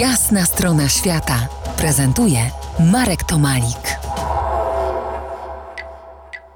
Jasna 0.00 0.46
strona 0.46 0.88
świata 0.88 1.48
prezentuje 1.76 2.38
Marek 2.92 3.24
Tomalik. 3.24 3.98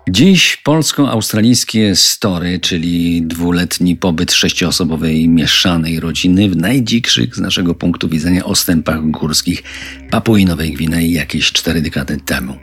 Dziś 0.08 0.56
polsko-australijskie 0.56 1.96
story, 1.96 2.58
czyli 2.58 3.22
dwuletni 3.22 3.96
pobyt 3.96 4.32
sześcioosobowej 4.32 5.28
mieszanej 5.28 6.00
rodziny 6.00 6.48
w 6.48 6.56
najdzikszych 6.56 7.36
z 7.36 7.38
naszego 7.38 7.74
punktu 7.74 8.08
widzenia 8.08 8.44
ostępach 8.44 9.10
górskich 9.10 9.62
Papui 10.10 10.44
Nowej 10.44 10.72
Gwinei 10.72 11.12
jakieś 11.12 11.52
cztery 11.52 11.82
dekady 11.82 12.16
temu. 12.16 12.56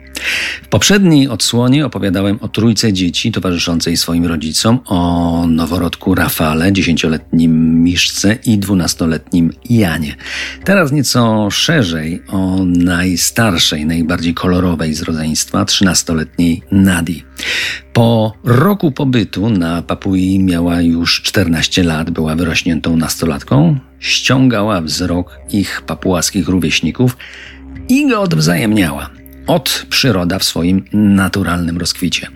W 0.62 0.68
poprzedniej 0.68 1.28
odsłonie 1.28 1.86
opowiadałem 1.86 2.38
o 2.40 2.48
trójce 2.48 2.92
dzieci 2.92 3.32
towarzyszącej 3.32 3.96
swoim 3.96 4.26
rodzicom, 4.26 4.78
o 4.86 5.44
noworodku 5.48 6.14
Rafale, 6.14 6.72
dziesięcioletnim 6.72 7.82
Miszce 7.82 8.38
i 8.44 8.58
dwunastoletnim 8.58 9.52
Janie. 9.70 10.14
Teraz 10.64 10.92
nieco 10.92 11.50
szerzej 11.50 12.22
o 12.28 12.64
najstarszej, 12.64 13.86
najbardziej 13.86 14.34
kolorowej 14.34 14.94
z 14.94 15.02
rodzeństwa, 15.02 15.64
trzynastoletniej 15.64 16.62
Nadi. 16.70 17.24
Po 17.92 18.32
roku 18.44 18.92
pobytu 18.92 19.50
na 19.50 19.82
Papui 19.82 20.38
miała 20.38 20.80
już 20.80 21.22
14 21.22 21.84
lat, 21.84 22.10
była 22.10 22.36
wyrośniętą 22.36 22.96
nastolatką, 22.96 23.78
ściągała 23.98 24.80
wzrok 24.80 25.38
ich 25.50 25.82
papułaskich 25.86 26.48
rówieśników 26.48 27.16
i 27.88 28.08
go 28.08 28.20
odwzajemniała 28.20 29.17
od 29.48 29.86
przyroda 29.90 30.38
w 30.38 30.44
swoim 30.44 30.84
naturalnym 30.92 31.78
rozkwicie. 31.78 32.28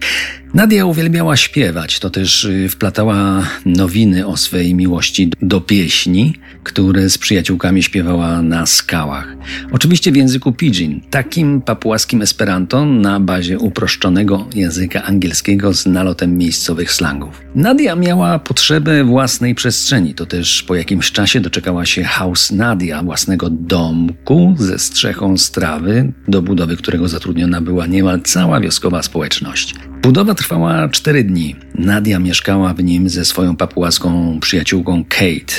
Nadia 0.55 0.87
uwielbiała 0.87 1.37
śpiewać, 1.37 1.99
to 1.99 2.11
też 2.11 2.45
y, 2.45 2.69
wplatała 2.69 3.47
nowiny 3.65 4.27
o 4.27 4.37
swej 4.37 4.75
miłości 4.75 5.31
do 5.43 5.61
pieśni, 5.61 6.35
które 6.63 7.11
z 7.11 7.19
przyjaciółkami 7.19 7.83
śpiewała 7.83 8.43
na 8.43 8.67
skałach. 8.67 9.37
Oczywiście 9.71 10.13
w 10.13 10.17
języku 10.17 10.53
pidgin, 10.53 11.01
takim 11.11 11.63
papułaskim 11.63 12.23
esperanto 12.23 12.85
na 12.87 13.21
bazie 13.21 13.59
uproszczonego 13.59 14.49
języka 14.55 15.03
angielskiego 15.03 15.75
z 15.75 15.87
nalotem 15.87 16.39
miejscowych 16.39 16.93
slangów. 16.93 17.41
Nadia 17.55 17.97
miała 17.97 18.39
potrzebę 18.39 19.05
własnej 19.05 19.55
przestrzeni, 19.55 20.15
to 20.15 20.27
też 20.27 20.63
po 20.63 20.75
jakimś 20.75 21.13
czasie 21.13 21.41
doczekała 21.41 21.87
się 21.87 22.05
House 22.05 22.53
Nadia, 22.53 23.03
własnego 23.03 23.51
domku 23.51 24.55
ze 24.59 24.79
strzechą 24.79 25.39
strawy, 25.39 26.13
do 26.29 26.43
budowy 26.43 26.77
którego 26.77 27.09
zatrudniona 27.09 27.61
była 27.61 27.87
niemal 27.87 28.21
cała 28.21 28.61
wioskowa 28.61 29.03
społeczność. 29.03 29.75
Budowa 30.03 30.35
trwała 30.35 30.89
cztery 30.89 31.25
dni. 31.25 31.57
Nadia 31.75 32.19
mieszkała 32.19 32.75
w 32.75 32.85
nim 32.85 33.09
ze 33.09 33.25
swoją 33.25 33.57
papułaską 33.57 34.39
przyjaciółką 34.41 35.05
Kate. 35.09 35.55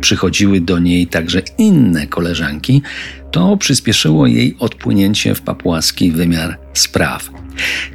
Przychodziły 0.00 0.60
do 0.60 0.78
niej 0.78 1.06
także 1.06 1.42
inne 1.58 2.06
koleżanki. 2.06 2.82
To 3.30 3.56
przyspieszyło 3.56 4.26
jej 4.26 4.56
odpłynięcie 4.58 5.34
w 5.34 5.42
papułaski 5.42 6.12
wymiar 6.12 6.58
spraw. 6.74 7.30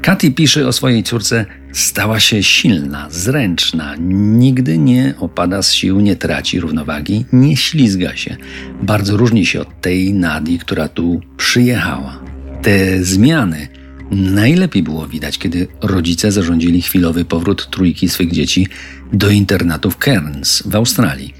Katy 0.01 0.31
pisze 0.31 0.67
o 0.67 0.73
swojej 0.73 1.03
córce: 1.03 1.45
Stała 1.73 2.19
się 2.19 2.43
silna, 2.43 3.07
zręczna, 3.09 3.95
nigdy 4.37 4.77
nie 4.77 5.13
opada 5.19 5.61
z 5.61 5.73
sił, 5.73 5.99
nie 5.99 6.15
traci 6.15 6.59
równowagi, 6.59 7.25
nie 7.33 7.57
ślizga 7.57 8.15
się. 8.15 8.37
Bardzo 8.81 9.17
różni 9.17 9.45
się 9.45 9.61
od 9.61 9.81
tej 9.81 10.13
Nadii, 10.13 10.59
która 10.59 10.87
tu 10.87 11.21
przyjechała. 11.37 12.19
Te 12.61 13.03
zmiany 13.03 13.67
Najlepiej 14.15 14.83
było 14.83 15.07
widać, 15.07 15.37
kiedy 15.37 15.67
rodzice 15.81 16.31
zarządzili 16.31 16.81
chwilowy 16.81 17.25
powrót 17.25 17.69
trójki 17.69 18.09
swych 18.09 18.31
dzieci 18.31 18.67
do 19.13 19.29
internatów 19.29 19.97
Cairns 19.97 20.63
w 20.65 20.75
Australii. 20.75 21.33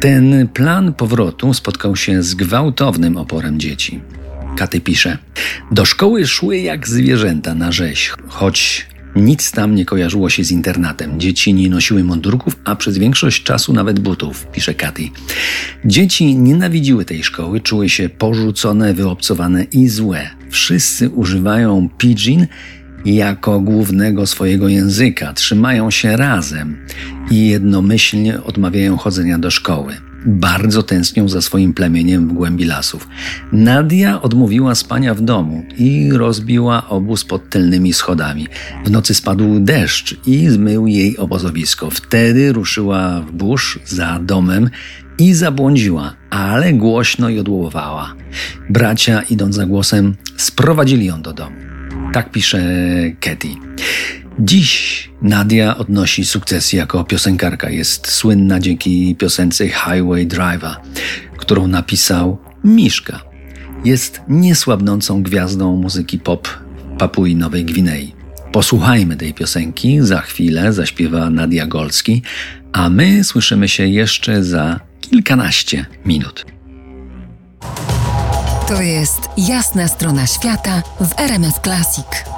Ten 0.00 0.48
plan 0.48 0.94
powrotu 0.94 1.54
spotkał 1.54 1.96
się 1.96 2.22
z 2.22 2.34
gwałtownym 2.34 3.16
oporem 3.16 3.60
dzieci. 3.60 4.00
Katy 4.56 4.80
pisze: 4.80 5.18
Do 5.72 5.84
szkoły 5.84 6.26
szły 6.26 6.58
jak 6.58 6.88
zwierzęta 6.88 7.54
na 7.54 7.72
rzeź, 7.72 8.12
choć 8.28 8.86
nic 9.16 9.52
tam 9.52 9.74
nie 9.74 9.84
kojarzyło 9.84 10.30
się 10.30 10.44
z 10.44 10.50
internatem. 10.50 11.20
Dzieci 11.20 11.54
nie 11.54 11.70
nosiły 11.70 12.04
mundurków, 12.04 12.56
a 12.64 12.76
przez 12.76 12.98
większość 12.98 13.42
czasu 13.42 13.72
nawet 13.72 14.00
butów, 14.00 14.46
pisze 14.52 14.74
Katy. 14.74 15.08
Dzieci 15.84 16.36
nienawidziły 16.36 17.04
tej 17.04 17.24
szkoły, 17.24 17.60
czuły 17.60 17.88
się 17.88 18.08
porzucone, 18.08 18.94
wyobcowane 18.94 19.64
i 19.64 19.88
złe. 19.88 20.37
Wszyscy 20.50 21.10
używają 21.10 21.88
pidgin 21.98 22.46
jako 23.04 23.60
głównego 23.60 24.26
swojego 24.26 24.68
języka, 24.68 25.32
trzymają 25.32 25.90
się 25.90 26.16
razem 26.16 26.76
i 27.30 27.48
jednomyślnie 27.48 28.42
odmawiają 28.42 28.96
chodzenia 28.96 29.38
do 29.38 29.50
szkoły. 29.50 30.07
Bardzo 30.26 30.82
tęsknią 30.82 31.28
za 31.28 31.40
swoim 31.40 31.74
plemieniem 31.74 32.28
w 32.28 32.32
głębi 32.32 32.64
lasów. 32.64 33.08
Nadia 33.52 34.22
odmówiła 34.22 34.74
spania 34.74 35.14
w 35.14 35.20
domu 35.20 35.64
i 35.78 36.10
rozbiła 36.12 36.88
obóz 36.88 37.24
pod 37.24 37.50
tylnymi 37.50 37.92
schodami. 37.92 38.46
W 38.84 38.90
nocy 38.90 39.14
spadł 39.14 39.60
deszcz 39.60 40.16
i 40.26 40.48
zmył 40.48 40.86
jej 40.86 41.18
obozowisko. 41.18 41.90
Wtedy 41.90 42.52
ruszyła 42.52 43.20
w 43.20 43.32
burz 43.32 43.78
za 43.84 44.18
domem 44.22 44.70
i 45.18 45.34
zabłądziła, 45.34 46.14
ale 46.30 46.72
głośno 46.72 47.28
jodłowała. 47.28 48.14
Bracia, 48.70 49.22
idąc 49.22 49.54
za 49.54 49.66
głosem, 49.66 50.14
sprowadzili 50.36 51.06
ją 51.06 51.22
do 51.22 51.32
domu. 51.32 51.56
Tak 52.12 52.30
pisze 52.30 52.60
Katy. 53.20 53.48
Dziś 54.38 55.07
Nadia 55.22 55.76
odnosi 55.76 56.24
sukces 56.24 56.72
jako 56.72 57.04
piosenkarka. 57.04 57.70
Jest 57.70 58.08
słynna 58.08 58.60
dzięki 58.60 59.16
piosence 59.16 59.68
Highway 59.68 60.26
Driver, 60.26 60.76
którą 61.36 61.66
napisał 61.66 62.38
Miszka. 62.64 63.20
Jest 63.84 64.20
niesłabnącą 64.28 65.22
gwiazdą 65.22 65.76
muzyki 65.76 66.18
pop 66.18 66.48
Papui 66.98 67.36
Nowej 67.36 67.64
Gwinei. 67.64 68.14
Posłuchajmy 68.52 69.16
tej 69.16 69.34
piosenki, 69.34 69.98
za 70.00 70.20
chwilę 70.20 70.72
zaśpiewa 70.72 71.30
Nadia 71.30 71.66
Golski, 71.66 72.22
a 72.72 72.88
my 72.88 73.24
słyszymy 73.24 73.68
się 73.68 73.86
jeszcze 73.86 74.44
za 74.44 74.80
kilkanaście 75.00 75.86
minut. 76.04 76.46
To 78.68 78.82
jest 78.82 79.20
jasna 79.36 79.88
strona 79.88 80.26
świata 80.26 80.82
w 81.00 81.20
RMS 81.20 81.54
Classic. 81.64 82.37